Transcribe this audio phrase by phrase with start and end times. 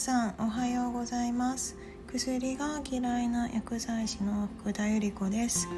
[0.00, 1.76] さんおはようございます。
[2.06, 5.68] 薬が嫌いな薬剤師の福田由里子です。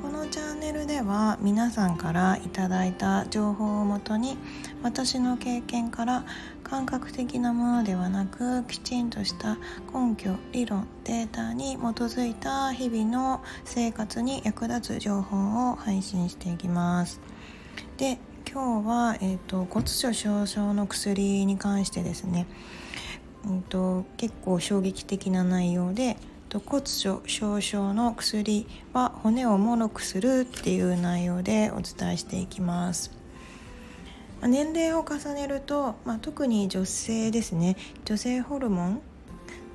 [0.00, 4.38] このチャンネルでは皆さんからいただいた情報をもとに
[4.84, 6.24] 私の経験から
[6.62, 9.56] 感覚的なものではなくきちんとした
[9.92, 17.20] 根拠理論データに基づいた日々の生活に役立つ情報を配信していきます。
[17.96, 22.46] で今日は、えーと、骨粗しょう症の薬に関してですね、
[23.46, 26.16] えーと、結構衝撃的な内容で
[26.52, 33.10] 骨粗しょう症の薬は骨をもろくするっていう内容でお伝えしていきます。
[34.46, 39.00] 年齢を重ねると、まあ、特に女性ですね女性ホルモン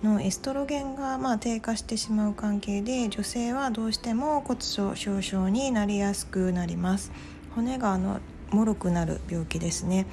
[0.03, 7.11] のエストロゲンがま低下してしまう関係で女性はどうしても骨粗しょう症になりやすくなります
[7.55, 8.19] 骨があの
[8.51, 10.05] 脆くなる病気ですね。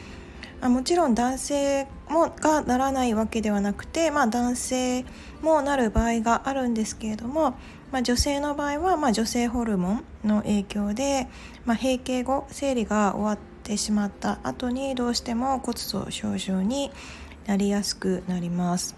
[0.60, 5.04] あもちろん男性もがならないわけではなくて、まあ、男性
[5.42, 7.56] もなる場合があるんですけれども、
[7.92, 11.28] まあ、女性の場合は、まあ、女性ホルモンの影響で、
[11.64, 16.90] まあ、閉経後生理が終わってしまった後にどうしても骨粗しょう症に
[17.46, 18.96] なりやすくなります。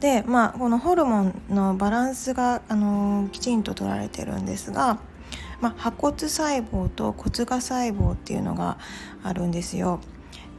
[0.00, 4.98] でまあこのホルモンのバランスが、あのきちんと取られてるんですが
[5.62, 8.78] まあ、破骨細胞と骨芽細胞っていうのが
[9.22, 10.00] あるんですよ。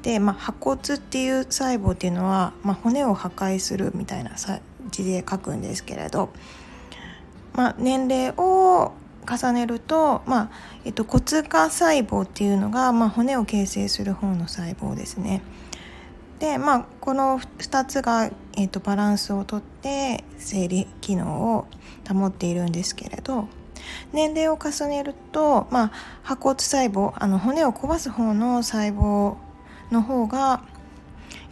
[0.03, 4.31] で、まあ、破骨っていう細胞っていうのは、まあ、骨を破壊するみたいな
[4.91, 6.29] 字で書くんですけれど、
[7.53, 8.93] まあ、年齢を
[9.25, 10.49] 重ねると、まあ
[10.83, 15.41] えっと、骨化細胞っていうのが、まあ、骨を形成する方の細胞ですね。
[16.39, 21.67] でまあこの2つが、えっと、バランスをとって生理機能を
[22.11, 23.47] 保っているんですけれど
[24.11, 29.37] 年齢を重ねると、まあ、破骨細胞あの骨を壊す方の細胞
[29.93, 30.63] の方が、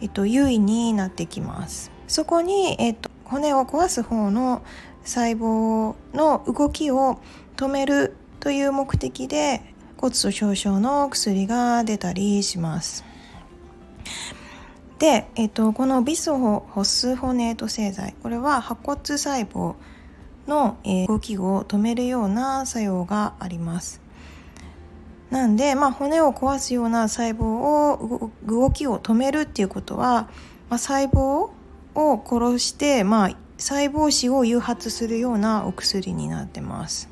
[0.02, 4.62] えっと、優位になってきますそこに、えっと、骨を壊す方の
[5.04, 7.18] 細胞の動きを
[7.56, 9.62] 止めるという目的で
[9.96, 13.04] 骨粗しょう症の薬が出たりします
[14.98, 19.74] で、えっと、このビスホホスホネート製剤これは破骨細胞
[20.46, 20.76] の
[21.08, 24.00] 動きを止めるような作用があります。
[25.32, 30.28] なんで、まあ、骨を壊すような細胞を動きを止めるっていうことは、
[30.68, 31.50] まあ、細胞
[31.94, 37.08] を殺して、まあ、細胞死を誘発するようなお薬になってます。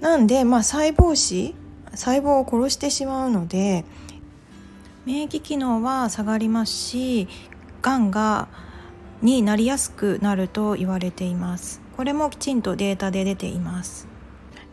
[0.00, 1.56] なんで、まあ、細胞死
[1.94, 3.84] 細胞を殺してしまうので
[5.04, 7.26] 免疫機能は下がりますし
[7.82, 8.48] がんが
[9.20, 14.07] になりやすくなると言われていますこれもきちんとデータで出ています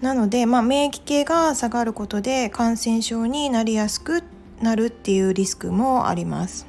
[0.01, 4.23] なので、まあ、免疫系が下がることで感染症になりやすく
[4.61, 6.67] なるっていうリスクもあります。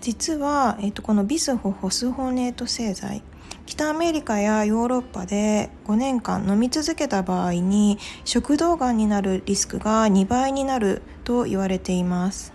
[0.00, 3.22] 実は、えっと、このビスホホスホネート製剤
[3.64, 12.52] 北アメリカやヨーロッパで5年間飲み続けた場合に食道がんになるリスクが2倍になると言われています。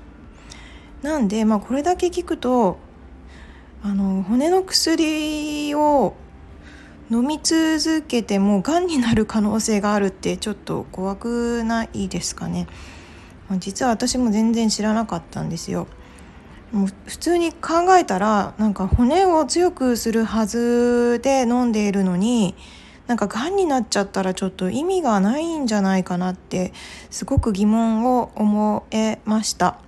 [1.01, 2.77] なんで、まあ、これだけ聞くと
[3.83, 6.13] あの骨の薬を
[7.11, 12.67] 飲み続けてもがんになる可能性があるってちょっと怖くないですかね。
[13.59, 15.87] 実は私も全然知らなかったんですよ。
[16.71, 22.55] もう普通に考えたらなんか骨を強くするはずで飲んでいるのに
[23.07, 26.71] なんかがんになっちゃったらちょっと意味がないんじゃないかなって
[27.09, 29.79] すごく疑問を思えました。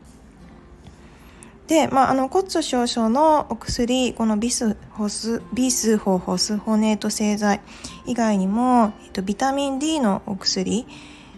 [1.67, 7.61] で、まあ、あの骨粗しょう症のお薬このビスホスビスホホスホネート製剤
[8.05, 10.85] 以外にも、えっと、ビタミン D のお薬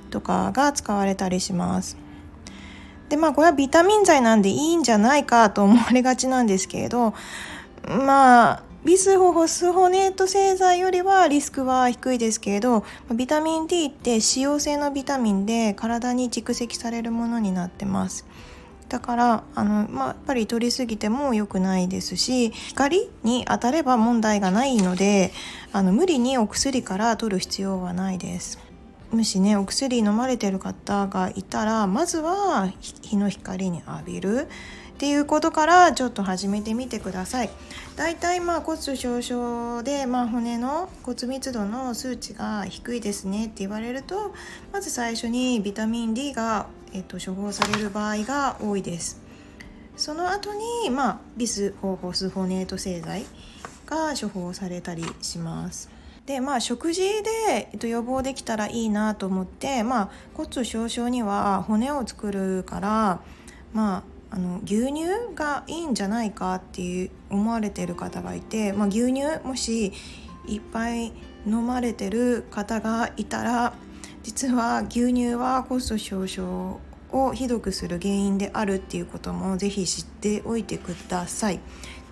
[0.10, 1.98] とかが使われたりします。
[3.10, 7.14] でまあこれはビタミン剤なんでいいんじゃないかと思われがちなんですけれど
[7.88, 18.26] まあビスホホスホネート製剤よりはリスクは低いですけれどビタミン D って脂溶性のビタミンで体に蓄積されるものになってます。
[18.90, 25.32] だからあの、まあ、やっぱり取りすぎても良くないですし光に当たれば問題がないので
[25.74, 28.60] あの無理にお薬から取る必要はないです。
[29.12, 34.48] もしねお薬飲まれてる方がいたらまずは日の光に浴びる
[34.96, 37.50] っていうことからちょっと始めてみてください。
[37.96, 44.34] だいたいまあ骨粗しょう症で、まあ、骨の骨密度の数値が低いですねって言われると
[44.74, 49.22] まず最初にビタミン D がえっと、処方される場合が多いです。
[49.98, 53.26] その後に、まあ、ビスホースホネート製剤
[53.86, 55.90] が処方されたりします。
[56.26, 63.20] でまあ食事で、えっと、予防できたらいいなと思って、まあ、骨粗しょう症には骨を作るから、
[63.74, 64.04] まあ、
[64.36, 69.94] あの牛乳がいいんじゃないかっていう思われてる方がいて、まあ、牛乳もし
[70.46, 71.14] いっぱい
[71.48, 73.74] 飲まれてる方がいたら
[74.24, 76.80] 実は牛乳はコスト少々
[77.12, 81.60] をひどくする原因であるっていうこともぜひ知っておいてください。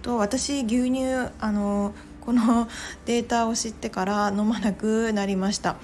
[0.02, 2.70] と私牛乳あのこの
[3.06, 5.78] データを知ってから飲まなくなりましたあ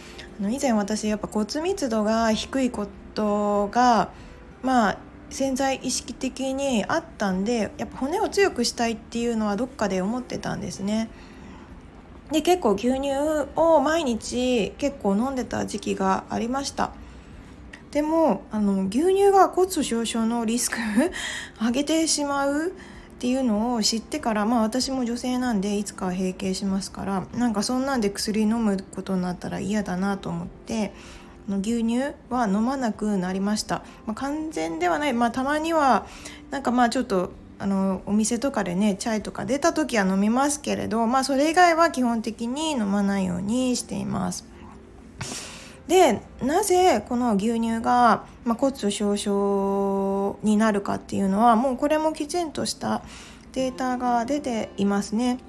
[0.43, 4.09] の以前私やっぱ骨密度が低いことが
[4.61, 4.97] まあ
[5.29, 11.09] 潜在意識的にあったんでやっぱ骨を強くしたいっていうのはどっかで思ってたんですね。
[12.31, 13.09] で結構牛乳
[13.55, 16.91] を毎日結構飲んでた時期がありました
[17.91, 20.77] でもあの牛乳が骨粗しょう症のリスク
[21.59, 22.71] 上げてしまうっ
[23.17, 30.93] ていうのを知ってからまあ私も女性なんでいつかは閉経しますからなんかそんなんで薬飲むことになったら嫌だなと思って
[31.49, 36.05] の牛乳は飲まなくなりました、まあ、完全ではない、まあ、たまには
[36.51, 44.45] なんかまあちょっとあのお店とかでねチャイとか出た時は飲みますけれど、まあ、それ以外は基本的に飲まないようにしています。
[45.87, 53.01] でなぜこの牛乳が、まあ、骨粗しょう症になるかっていうのはもうこれもきちんとした
[53.53, 55.39] データが出ていますね。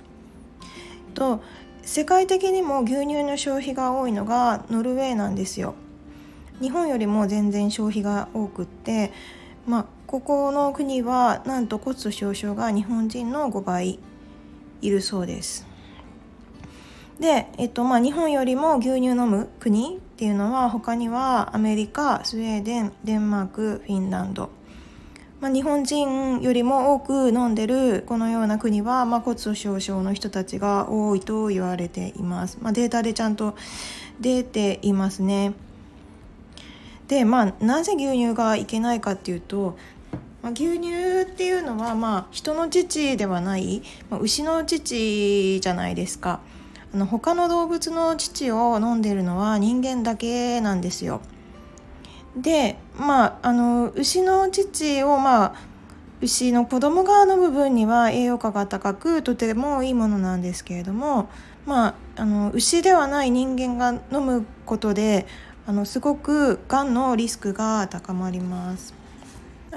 [1.14, 1.43] と
[1.82, 5.75] 世界的にも牛乳の消費が多いのがノルウェーなんですよ。
[6.61, 9.12] 日本よりも全然消費が多くって
[9.67, 13.99] まあここの国はなんと骨粗しょう症が日本人の5倍
[14.83, 15.67] いるそうです。
[17.21, 24.49] で、えっとまあ、日本よりも牛乳飲む国っていうのは他にはアメリカスウェーデンデンマークフィンランド、
[25.41, 33.55] まあ、日本人よりも多く飲んでるこのような国は、まあ、骨粗しょう症の人たちが多いと言われています、まあ、データでちゃんと
[34.19, 35.53] 出ていますね。
[37.11, 39.77] でまあなぜ牛乳がいけないかっていうと
[40.43, 40.89] まあ、牛乳
[41.23, 46.41] っていうのは、まあ、人の乳ではない、まあ、牛の乳じゃないですか。
[46.95, 51.21] あの他の動物の乳を飲んでるのは人間だけなんですよ。
[52.35, 55.55] でまああの牛の乳をまあ
[56.23, 61.29] 牛の子供が飲む分には栄養価が高くとてもいいものなんですけれども
[61.67, 65.27] まああの牛ではない人間が飲むことで
[65.67, 68.95] あのすごくがんのリスクが高まります。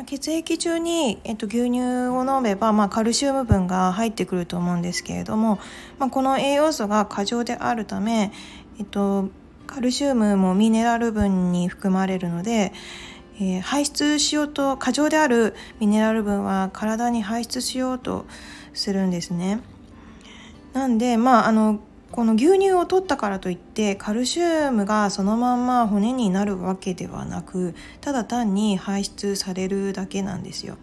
[0.08, 5.60] 血液中に、えっと、牛乳を飲めば、まあ、カルシウム分が入ってくると思うんですけれども、
[6.00, 8.32] まあ、この栄養素が過剰であるため、
[8.80, 9.30] えっと、
[9.68, 12.74] カルシウムもミネラル分に含まれるので、
[13.40, 18.26] えー、排出しようと過剰であるミネラル分は体に排出しようと
[18.74, 19.60] するんですね。
[20.74, 21.80] なんでまああの
[22.13, 30.77] この牛乳を取ったからといってカルシウムがそのまんま骨になるわけではなくただ単に排出されるだけなんですよ。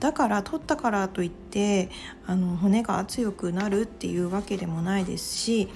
[0.00, 1.88] だから取ったからといって
[2.26, 5.68] あの骨が強くなるっていうわけでもないですし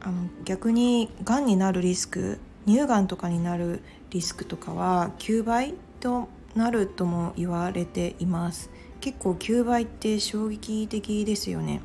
[0.00, 3.80] あの逆にがんになるリスク乳がんとかになる
[4.10, 8.70] リスクとかは9倍となるとも言われています。
[9.00, 11.80] 結構9倍って衝撃的ですよね。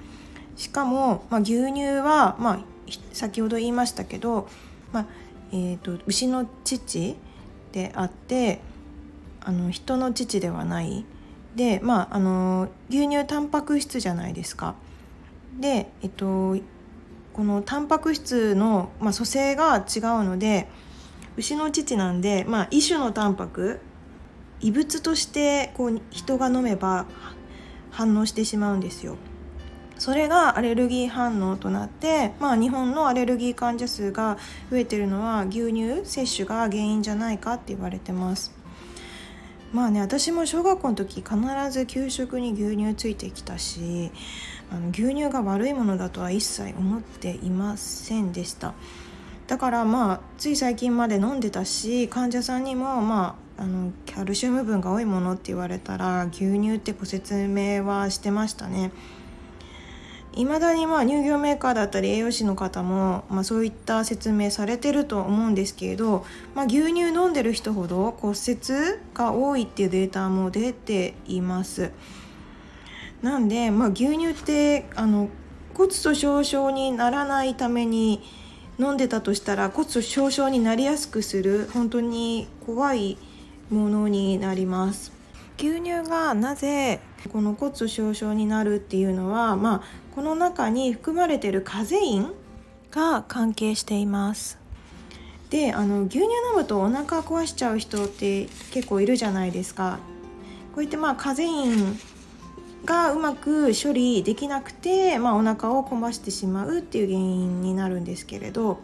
[0.62, 2.60] しかも、まあ、牛乳は、まあ、
[3.14, 4.48] 先ほど言いましたけど、
[4.94, 5.06] まあ
[5.52, 7.16] えーと、牛の乳
[7.72, 8.60] であって
[9.40, 11.04] あの人の乳ではない
[11.56, 14.76] でまああの牛乳タンパク質じゃないですか。
[15.60, 16.56] で、えっと、
[17.34, 20.68] このタンパク質の、まあ、組成が違うので
[21.38, 23.80] 牛の乳なんで、まあ、一種のタンパク
[24.60, 27.08] 異物としてこう人が飲めば
[27.90, 29.18] 反応してしまうんですよ。
[30.02, 34.40] それがアレルギー反応となって、まあ、日本のアレルギー患者数が
[34.72, 38.52] 増えてるのは牛乳摂取が原因じゃないかって言われてます。
[39.72, 41.38] まあね私も小学校の時必
[41.70, 44.10] ず給食に牛乳ついてきたし
[44.72, 48.74] あの牛乳が悪いものだとは一切思っていませんでした
[49.48, 58.92] だからまあつい最近まで飲んでたし患者さんにもまああのカルシウム分が多いものって言われたら牛乳ってご説明はしてましたね。
[60.34, 68.60] いまだにまあ乳業メーカーだったり栄養士の方も、まあ、そういった説明されてると思うんですけれど、まあ、牛乳飲んでる人ほど骨折
[69.14, 71.92] が多いっていうデータも出ています。
[73.22, 75.30] なんで、まあ、牛乳ってあの
[75.74, 78.22] 骨粗しょう症にならないために
[78.80, 83.18] 飲んでたとしたら骨粗しょう症になりやすくする本当に怖い
[83.70, 85.12] ものになります。
[85.58, 87.00] 牛乳がなぜ
[87.30, 89.82] この骨粗しょう症になるっていうのは、まあ、
[90.16, 92.34] この中に含まれてるカゼイン
[92.92, 94.60] が関係しています
[95.50, 100.00] であの牛乳飲むとお腹壊しちゃう人って結構いるじゃないですか
[100.74, 102.00] こうやってまあカゼイン
[102.86, 108.80] がうまく処理できなくて、まあ、お腹を壊してしまうっていう原因になるんですけれど、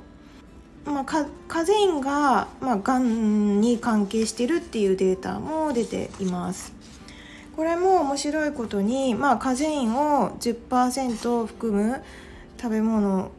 [0.86, 1.06] まあ、
[1.48, 6.76] カゼインが、まあ、がんに関係してるっていうデータも出ています。
[7.57, 12.03] これも面白いことに、まあ、カゼインを10%含む
[12.55, 13.31] 食べ物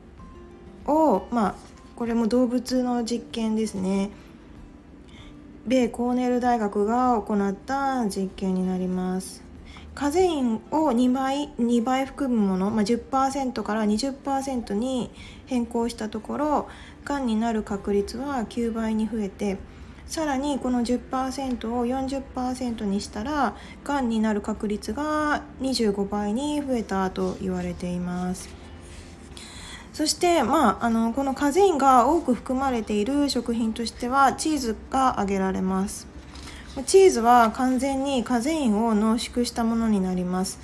[0.86, 1.54] を、まあ、
[1.94, 4.10] これも動物の実験ですね。
[5.68, 9.44] 米コーネル大学が行った実験になります。
[9.94, 15.12] カゼインを2倍 ,2 倍含むもの、まあ、10%から20%に
[15.46, 16.68] 変更したところ
[17.04, 19.58] がんになる確率は9倍に増えて
[20.08, 28.48] さらにこの10%を40%にしたらがんになる確率が25倍に増えたと言われています。
[29.92, 36.06] そして、まあ、あのこのカゼインが多く含まれている食品としてはチーズが挙げられます。
[36.86, 40.58] チーズは完全にカゼインを濃縮したものになります。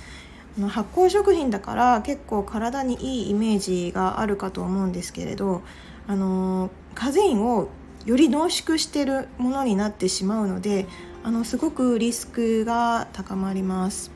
[0.69, 5.63] 発酵食品だから結構体にいいイメージがあるかと思うんですけれど
[6.07, 7.67] あのカゼインを
[8.05, 10.85] より濃縮してるものになってしまうので
[11.23, 14.11] あのすごくリスクが高まります。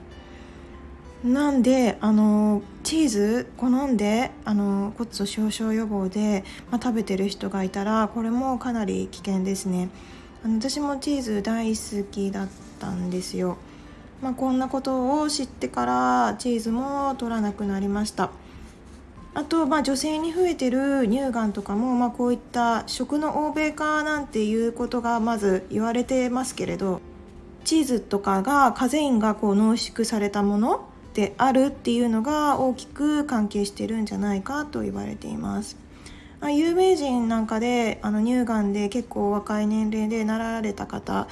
[1.24, 9.90] なんであのチーズ好んであの骨粗しょう症予防で、まあ、食べてる人がいたらこれもかなり危険ですね。
[10.46, 12.48] あの私もチーズ大好きだっ
[12.80, 13.58] たんですよ、
[14.22, 18.32] まあ、こんなことを知ってからチーズも取らなくなりました。
[19.40, 27.00] あと、まあ、女性に増えてる乳がんとかも、まあ、こういった食の欧米化なんていうことがまず言われてますけれど
[27.64, 35.78] チーズとかがカゼインがこう濃縮されたものであるっていうのが大きく関係してるんじゃないかと言われています。
[36.42, 41.28] 有名人なんかであの乳がんで結構若い年齢でなられた方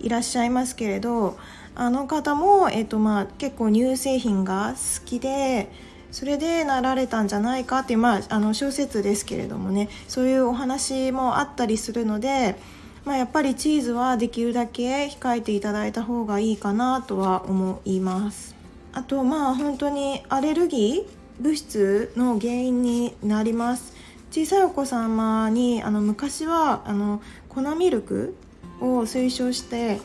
[0.00, 1.36] いらっしゃいますけれど
[1.76, 5.70] あの方も、えーとまあ、結構乳製品が好きで
[6.10, 12.56] それでなられたんじゃないかっていう、まあ、あの小説ですけれどもねそういうお話もあったりするので、
[13.04, 18.56] まあ、やっぱりチーズはできるだけ控えていただいた方がいいかなとは思います。
[18.92, 23.94] あとまあ本当にアレルギー物質の原因になります
[24.30, 28.34] 小さいお子様にあの昔はあの粉ミルク
[28.80, 30.00] を推奨して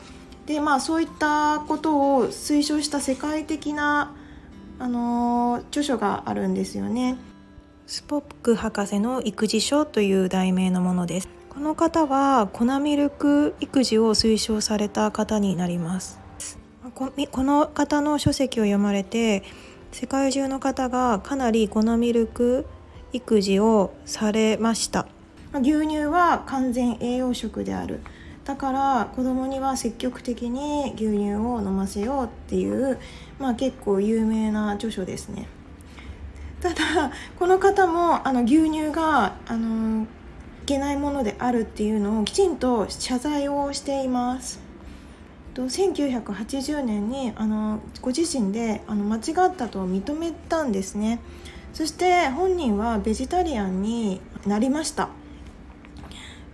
[0.45, 4.13] でまあそういったことを推奨した世界的な
[4.80, 7.18] あの著書があるんですよね。
[7.88, 11.30] スポック博士の育児書という題名のものです。
[11.50, 16.24] この方は粉ミルク育児を推奨された方になります。
[16.96, 19.44] この方の書籍を読まれて
[19.92, 22.65] 世界中の方がかなり粉ミルク
[23.13, 25.08] 育児をされました
[25.53, 28.01] 牛乳は完全栄養食である
[28.45, 33.00] だから子供には積極的に牛乳を飲ませようっていう、
[33.39, 35.47] まあ、結構有名な著書ですね。
[36.62, 44.62] ただこの方もあの牛乳があのいけないものであるっていうのをきちんと謝罪をしています。
[45.55, 51.19] 1980年にあのご自身であの間違ったと認めたんですね。
[51.73, 55.09] そして本人はベジタリアンになりました。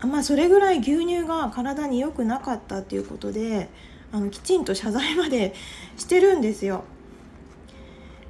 [0.07, 3.69] まあ、それぐらい牛乳が体に良くなかったっていうことで
[4.11, 5.53] あのきちんと謝罪まで
[5.97, 6.83] してるんですよ。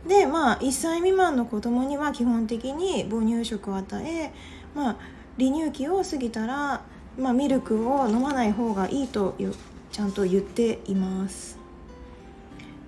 [0.07, 4.31] でまあ1歳未満の子供には基本的に母乳食を与え、
[4.73, 4.95] まあ、
[5.37, 6.81] 離乳期を過ぎたら、
[7.17, 9.35] まあ、ミルクを飲まない方がいいと
[9.91, 11.59] ちゃんと言っています。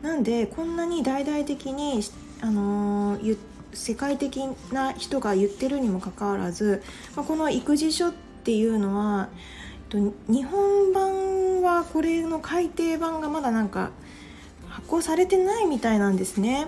[0.01, 2.01] なんでこんなに大々的に、
[2.41, 3.37] あのー、
[3.73, 6.81] 世界的な人が言ってるにもかかわらず、
[7.15, 9.29] まあ、この育児書ってっていうのは
[10.27, 13.91] 日本版はこれの改訂版がまだなんか
[14.67, 16.67] 発行されてないみたいなんですね。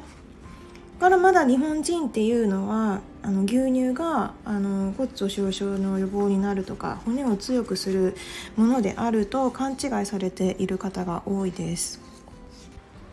[0.99, 8.15] からまだ日本人っていうのはあの牛乳があの骨粗しょう症の予防になるとか骨を強くする
[8.55, 11.99] ものであると勘違いされている方が多いです。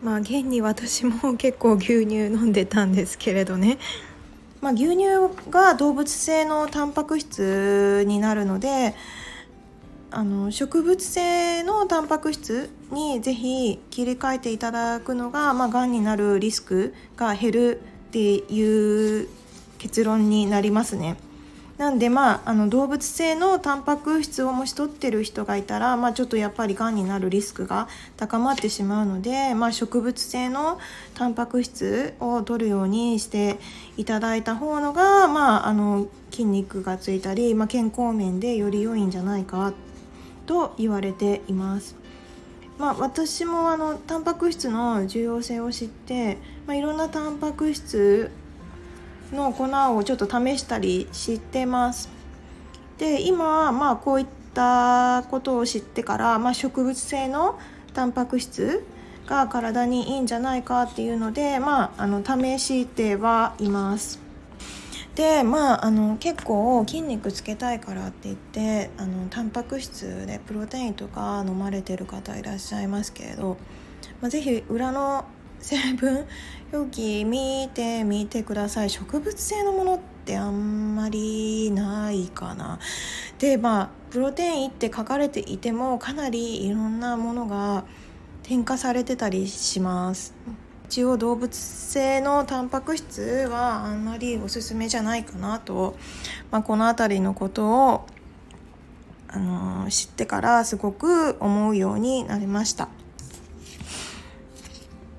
[0.03, 3.77] まあ現に私も結構牛乳飲んでたんですけれどね
[4.61, 5.05] まあ、牛乳
[5.49, 8.95] が動物性のタンパク質になるので
[10.11, 19.29] あの植物性のタンパク質にぜひ切り替えていただくのが、まあ、がんになるリスクが減るっていう
[19.77, 21.15] 結論になりますね。
[21.81, 30.79] なんでまああの動物性のタンパク質をもし取ってる人がいたら、まあ、ちょっとやっぱりがんになるリスクが高まってしまうので、まあ、植物性の
[31.15, 33.57] タンパク質を取るようにして
[33.97, 39.73] いただいた方のが、まあ、あの筋肉がついたり、まあ、健康面でより良いんじゃないか
[40.45, 41.95] と言われています。
[42.77, 48.29] まあ、私もあのタンパク質の重要性を知って、まあ、いろんなタンパク質
[49.31, 52.09] の粉をちょっと試したりしてます。
[52.97, 57.57] で今まあこういったことを知ってから、まあ、植物性の
[57.93, 58.85] タンパク質
[59.25, 64.19] が体にいいんじゃないかっていうので、まあ、あの試してはいます。
[65.15, 73.57] でまああの結構筋肉つけたいからって言ってあのタンパク質でプロテインとか飲まれてる方いらっしゃいますけれど、
[74.21, 75.25] まあ、是非裏の
[75.61, 76.25] 成分
[76.73, 78.89] 表記見てみてください。
[78.89, 82.79] 植物性のものってあんまりないかな。
[83.39, 87.85] でまあプロテインって書かれていてもかなりいろんなものが
[88.43, 90.33] 添加されてたりします。
[90.85, 95.95] 一応動物性のタンパク質はあんまりおすすめじゃないかなと、
[96.51, 98.05] まあ、この辺りのことを、
[99.29, 102.89] あのー、知ってからすごく思うようになりました。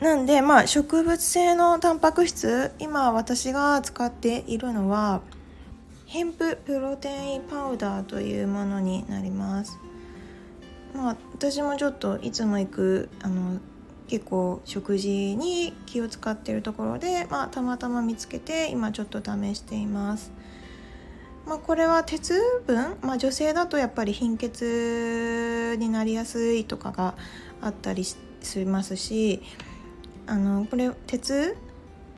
[0.03, 5.21] なんでまあ植物性のタンパク質今私が使っているのは
[6.07, 9.79] ヘンププロテインパウダーというものになります。
[10.93, 13.61] まあ私もちょっといつも行くあの
[14.09, 20.33] 結構食事に気を使っているところで、まあ、たまたま見つけて今ちょっと試しています。
[21.47, 22.35] まあ、これは鉄
[22.67, 27.15] 分、まあ、女性だとやっぱり貧血になりやすいとかが
[27.61, 28.17] あったりし
[28.67, 29.43] ますし
[30.27, 31.57] あのこれ鉄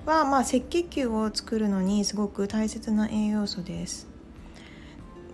[0.06, 4.14] はまあ赤血球を作るのにすごく大切な栄養素です。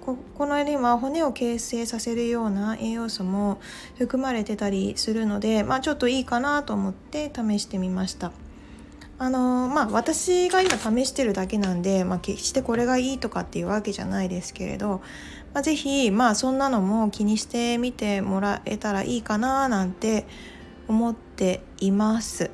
[0.00, 3.60] ここのには骨を形成させるような栄養素も
[3.98, 8.32] 含まれてたりするので、まあ、ちょっといいかなと思って試してみました。
[9.18, 15.02] あのまあ、私が今試してるだけなんで、まあ、決してこれがいいとかっていうわけじゃないですけれど、
[15.52, 20.26] まあ、是非、まあ、そんなのも気にしてみてもらえたらいいかななんて
[20.90, 22.50] 思っています。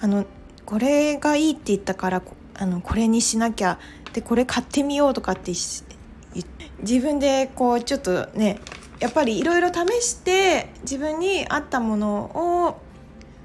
[0.00, 0.26] あの
[0.66, 2.22] これがいいって言ったから
[2.54, 3.78] あのこれにしなきゃ
[4.12, 8.58] でこれ買ってみようとかって自分でこうちょっとね
[8.98, 12.80] やっぱりいろいろ試して自分に合ったものを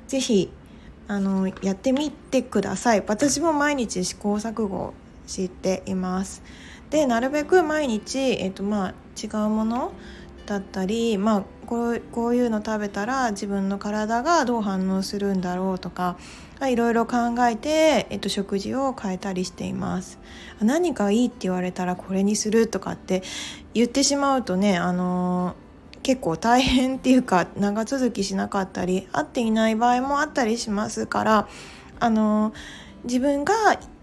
[0.07, 0.51] 是非
[1.07, 4.93] あのやってみてください私も毎日試行錯誤
[5.27, 6.41] しています
[6.89, 9.93] でなるべく毎日、えーとまあ、違うもの
[10.51, 16.17] だったり、まあ、こうこういうの食べたら自分の体がどう反応するんだろうとか
[16.61, 20.19] いろいろ考えて、えっと、食事を変えたりしています。
[20.59, 23.23] 何かいいって言われたらこれにするとかって
[23.73, 25.55] 言ってしまうとねあの
[26.03, 31.47] 結構大変っていうか長続きしなかったり合っていない場合もあったりしますから
[31.99, 32.53] あの
[33.05, 33.53] 自分が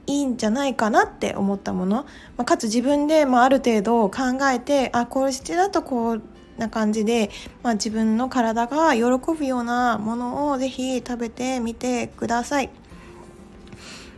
[0.06, 2.06] いいんじゃないかなって思ったもの、
[2.37, 6.22] まあ、かつ自分で、まあ、ある程度考えてあこうしてだとこう
[6.59, 7.31] な感じで、
[7.62, 12.71] まあ、自分の体が喜ぶようなものをぜひ食べてみてください。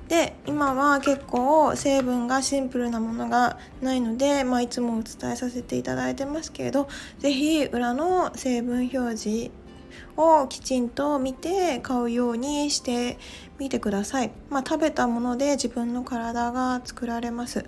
[0.09, 6.89] で今は結構成分がシンプルなものがないので、まあ、いつもお伝えさせていただいてますけれど
[7.21, 9.51] 是非裏の成分表示
[10.17, 13.19] をきちんと見て買うようにして
[13.59, 14.33] みてください。
[14.49, 17.65] まあ、食べたもので自分の体が作られます。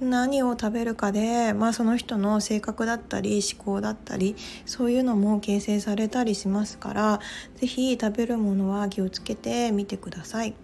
[0.00, 7.20] 何を食べるかで、まあ、その人の性格だったり思考だったりそういうのも形成されたりしますから
[7.56, 10.54] 是非食べるものは気をつけてみてください。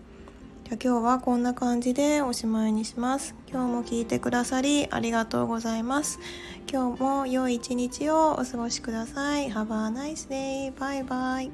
[0.64, 3.34] じゃあ今日はこんな感じでおしまいにします。
[3.50, 6.18] 今日も聞いてくださりありがとうございます。
[6.70, 9.50] 今日も良い一日をお過ごしください。
[9.50, 10.72] Have a nice day.
[10.74, 11.50] Bye bye.